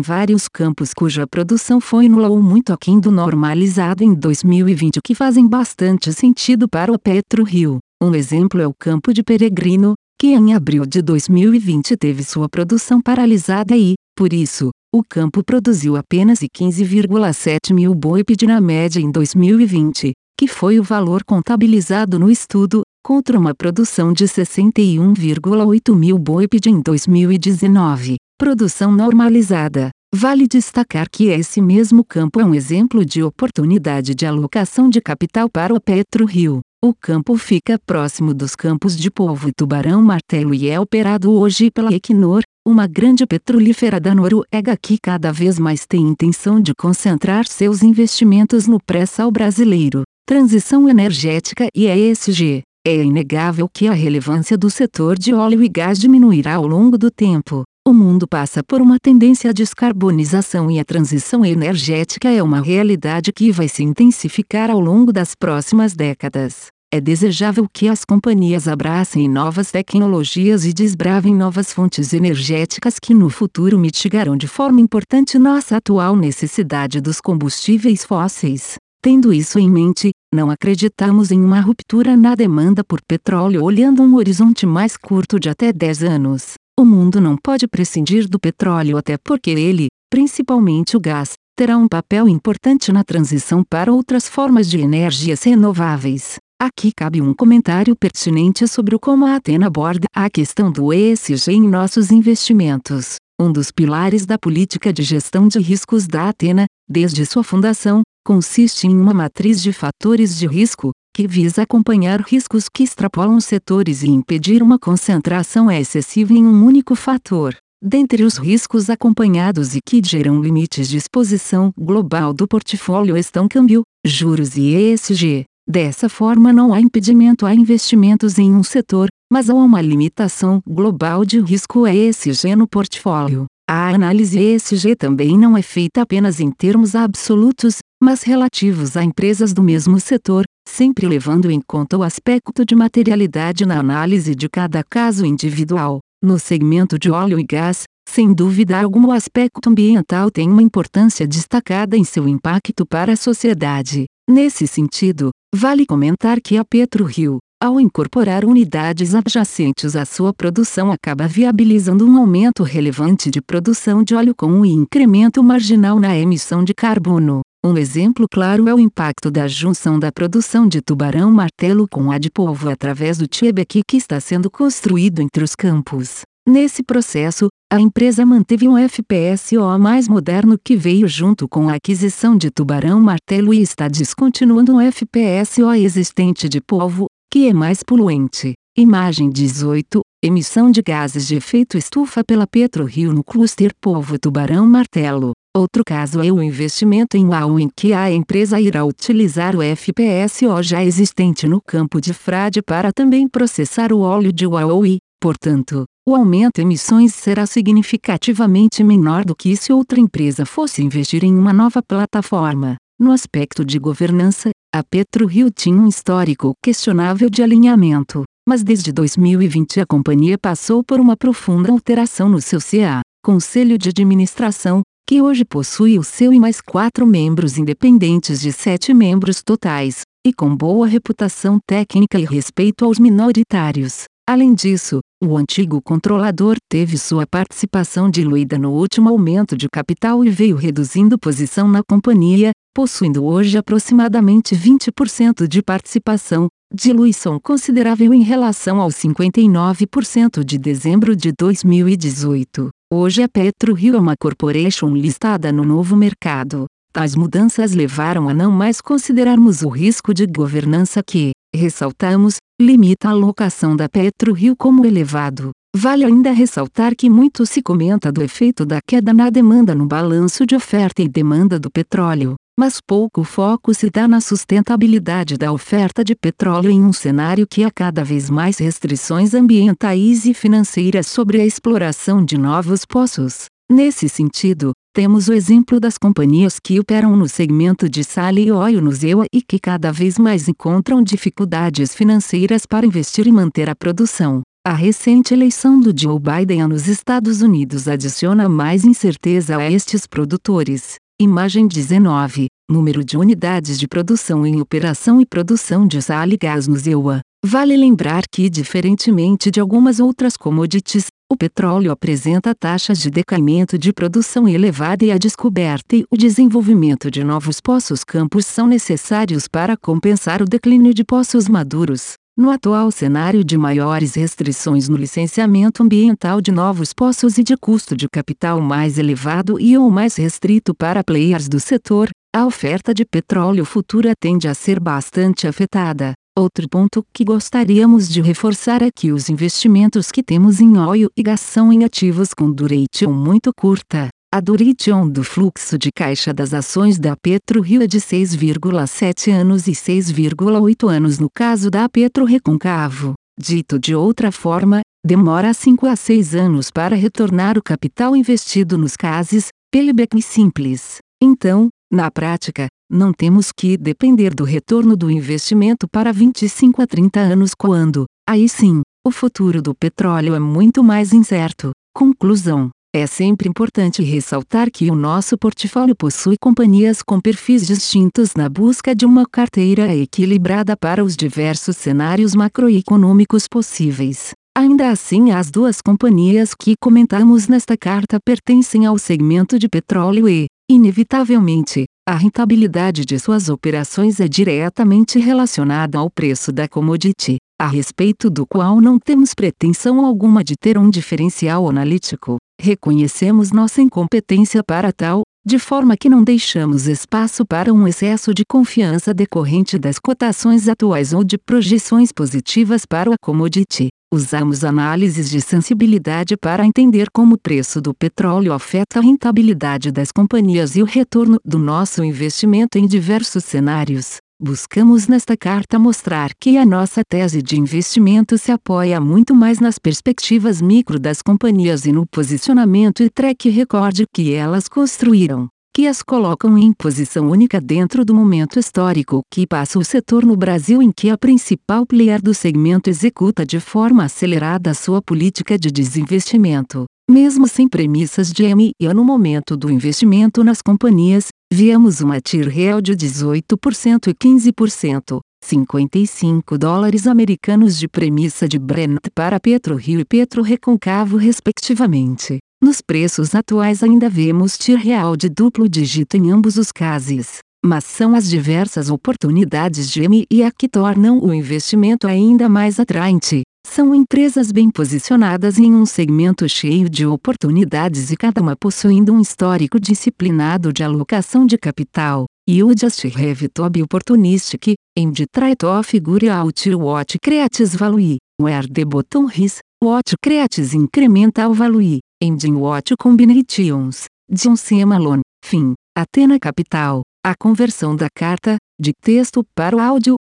[0.00, 5.46] vários campos cuja produção foi nula ou muito aquém do normalizado em 2020 que fazem
[5.46, 7.78] bastante sentido para o PetroRio.
[8.02, 13.00] Um exemplo é o campo de Peregrino, que em abril de 2020 teve sua produção
[13.00, 20.12] paralisada e, por isso, o campo produziu apenas 15,7 mil BOIPD na média em 2020,
[20.36, 26.80] que foi o valor contabilizado no estudo, contra uma produção de 61,8 mil BOIPD em
[26.80, 28.16] 2019.
[28.38, 29.88] Produção normalizada.
[30.14, 35.48] Vale destacar que esse mesmo campo é um exemplo de oportunidade de alocação de capital
[35.48, 36.60] para o PetroRio.
[36.84, 41.70] O campo fica próximo dos campos de Polvo e Tubarão Martelo e é operado hoje
[41.70, 47.46] pela Equinor, uma grande petrolífera da Noruega que cada vez mais tem intenção de concentrar
[47.46, 50.02] seus investimentos no pré-sal brasileiro.
[50.28, 52.60] Transição energética e ESG.
[52.86, 57.10] É inegável que a relevância do setor de óleo e gás diminuirá ao longo do
[57.10, 57.64] tempo.
[57.88, 63.32] O mundo passa por uma tendência à descarbonização e a transição energética é uma realidade
[63.32, 66.66] que vai se intensificar ao longo das próximas décadas.
[66.92, 73.30] É desejável que as companhias abracem novas tecnologias e desbravem novas fontes energéticas que no
[73.30, 78.74] futuro mitigarão de forma importante nossa atual necessidade dos combustíveis fósseis.
[79.00, 84.16] Tendo isso em mente, não acreditamos em uma ruptura na demanda por petróleo olhando um
[84.16, 86.54] horizonte mais curto de até 10 anos.
[86.78, 91.88] O mundo não pode prescindir do petróleo até porque ele, principalmente o gás, terá um
[91.88, 96.36] papel importante na transição para outras formas de energias renováveis.
[96.60, 101.66] Aqui cabe um comentário pertinente sobre como a Atena aborda a questão do ESG em
[101.66, 103.16] nossos investimentos.
[103.40, 108.88] Um dos pilares da política de gestão de riscos da Atena, desde sua fundação, consiste
[108.88, 114.10] em uma matriz de fatores de risco, que visa acompanhar riscos que extrapolam setores e
[114.10, 117.54] impedir uma concentração excessiva em um único fator.
[117.80, 123.82] Dentre os riscos acompanhados e que geram limites de exposição global do portfólio estão câmbio,
[124.04, 125.44] juros e ESG.
[125.68, 131.24] Dessa forma não há impedimento a investimentos em um setor, mas há uma limitação global
[131.24, 133.46] de risco ESG no portfólio.
[133.68, 139.52] A análise ESG também não é feita apenas em termos absolutos, mas relativos a empresas
[139.52, 144.82] do mesmo setor, sempre levando em conta o aspecto de materialidade na análise de cada
[144.84, 146.00] caso individual.
[146.22, 151.26] No segmento de óleo e gás, sem dúvida alguma o aspecto ambiental tem uma importância
[151.26, 154.06] destacada em seu impacto para a sociedade.
[154.28, 161.26] Nesse sentido, vale comentar que a PetroRio, ao incorporar unidades adjacentes à sua produção, acaba
[161.26, 166.74] viabilizando um aumento relevante de produção de óleo com um incremento marginal na emissão de
[166.74, 167.40] carbono.
[167.66, 172.30] Um exemplo claro é o impacto da junção da produção de tubarão-martelo com a de
[172.30, 176.20] polvo através do Tiebeck que está sendo construído entre os campos.
[176.48, 182.36] Nesse processo, a empresa manteve um FPSO mais moderno que veio junto com a aquisição
[182.36, 188.52] de Tubarão Martelo e está descontinuando um FPSO existente de polvo, que é mais poluente.
[188.78, 190.02] Imagem 18.
[190.24, 195.32] Emissão de gases de efeito estufa pela PetroRio no cluster Polvo Tubarão Martelo.
[195.54, 200.62] Outro caso é o investimento em UAU em que a empresa irá utilizar o FPSO
[200.62, 205.84] já existente no campo de Frade para também processar o óleo de UAU e, portanto,
[206.08, 211.52] o aumento emissões será significativamente menor do que se outra empresa fosse investir em uma
[211.52, 212.76] nova plataforma.
[212.98, 219.80] No aspecto de governança, a PetroRio tinha um histórico questionável de alinhamento, mas desde 2020
[219.80, 225.44] a companhia passou por uma profunda alteração no seu CA, Conselho de Administração, que hoje
[225.44, 230.86] possui o seu e mais quatro membros independentes de sete membros totais, e com boa
[230.86, 234.04] reputação técnica e respeito aos minoritários.
[234.28, 240.30] Além disso, o antigo controlador teve sua participação diluída no último aumento de capital e
[240.30, 248.80] veio reduzindo posição na companhia, possuindo hoje aproximadamente 20% de participação, diluição considerável em relação
[248.80, 252.68] aos 59% de dezembro de 2018.
[252.92, 256.66] Hoje a PetroRio é uma corporation listada no novo mercado.
[256.92, 263.12] Tais mudanças levaram a não mais considerarmos o risco de governança que, ressaltamos, limita a
[263.12, 265.50] alocação da PetroRio como elevado.
[265.74, 270.46] Vale ainda ressaltar que muito se comenta do efeito da queda na demanda no balanço
[270.46, 276.02] de oferta e demanda do petróleo, mas pouco foco se dá na sustentabilidade da oferta
[276.02, 281.40] de petróleo em um cenário que há cada vez mais restrições ambientais e financeiras sobre
[281.40, 283.46] a exploração de novos poços.
[283.70, 288.80] Nesse sentido, temos o exemplo das companhias que operam no segmento de sal e óleo
[288.80, 293.74] no ZEUA e que cada vez mais encontram dificuldades financeiras para investir e manter a
[293.74, 294.40] produção.
[294.64, 300.96] A recente eleição do Joe Biden nos Estados Unidos adiciona mais incerteza a estes produtores.
[301.18, 302.48] Imagem 19.
[302.70, 307.20] Número de unidades de produção em operação e produção de sal e gás no ZEUA.
[307.42, 313.94] Vale lembrar que, diferentemente de algumas outras commodities, o petróleo apresenta taxas de decaimento de
[313.94, 319.74] produção elevada e a descoberta e o desenvolvimento de novos poços campos são necessários para
[319.74, 322.12] compensar o declínio de poços maduros.
[322.38, 327.96] No atual cenário de maiores restrições no licenciamento ambiental de novos poços e de custo
[327.96, 333.06] de capital mais elevado e ou mais restrito para players do setor, a oferta de
[333.06, 336.12] petróleo futura tende a ser bastante afetada.
[336.38, 341.22] Outro ponto que gostaríamos de reforçar é que os investimentos que temos em óleo e
[341.22, 344.10] gás são em ativos com duration muito curta.
[344.36, 349.70] A duration do fluxo de caixa das ações da PetroRio é de 6,7 anos e
[349.70, 353.14] 6,8 anos no caso da Petro Reconcavo.
[353.40, 358.94] Dito de outra forma, demora 5 a 6 anos para retornar o capital investido nos
[358.94, 360.98] casos, payback simples.
[361.18, 367.20] Então, na prática, não temos que depender do retorno do investimento para 25 a 30
[367.20, 371.70] anos quando, aí sim, o futuro do petróleo é muito mais incerto.
[371.94, 372.68] Conclusão.
[372.98, 378.94] É sempre importante ressaltar que o nosso portfólio possui companhias com perfis distintos na busca
[378.94, 384.30] de uma carteira equilibrada para os diversos cenários macroeconômicos possíveis.
[384.56, 390.46] Ainda assim, as duas companhias que comentamos nesta carta pertencem ao segmento de petróleo e,
[390.68, 398.30] Inevitavelmente, a rentabilidade de suas operações é diretamente relacionada ao preço da commodity, a respeito
[398.30, 402.36] do qual não temos pretensão alguma de ter um diferencial analítico.
[402.60, 408.44] Reconhecemos nossa incompetência para tal, de forma que não deixamos espaço para um excesso de
[408.44, 413.86] confiança decorrente das cotações atuais ou de projeções positivas para a commodity.
[414.12, 420.10] Usamos análises de sensibilidade para entender como o preço do petróleo afeta a rentabilidade das
[420.10, 424.16] companhias e o retorno do nosso investimento em diversos cenários.
[424.38, 429.78] Buscamos nesta carta mostrar que a nossa tese de investimento se apoia muito mais nas
[429.78, 436.02] perspectivas micro das companhias e no posicionamento e track record que elas construíram que as
[436.02, 440.90] colocam em posição única dentro do momento histórico que passa o setor no Brasil em
[440.90, 446.84] que a principal player do segmento executa de forma acelerada sua política de desinvestimento.
[447.08, 452.48] Mesmo sem premissas de M e no momento do investimento nas companhias, viemos uma TIR
[452.48, 455.20] real de 18% e 15%.
[455.44, 462.38] 55 dólares americanos de premissa de Brent para PetroRio e Petro Reconcavo respectivamente.
[462.60, 467.84] Nos preços atuais ainda vemos TIR real de duplo dígito em ambos os casos, mas
[467.84, 473.42] são as diversas oportunidades de M&A que tornam o investimento ainda mais atraente.
[473.68, 479.20] São empresas bem posicionadas em um segmento cheio de oportunidades e cada uma possuindo um
[479.20, 482.24] histórico disciplinado de alocação de capital.
[482.48, 488.84] You just have to be opportunistic, and try to figure out creates value, where the
[488.86, 491.98] bottom is, what creates incremental value.
[492.22, 494.86] Engine Watch Combinations, John C.
[494.86, 497.02] Malone, fim, Atena Capital.
[497.22, 500.14] A conversão da carta, de texto para o áudio,